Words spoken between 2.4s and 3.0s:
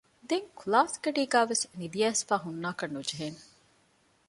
ހުންނާކަށް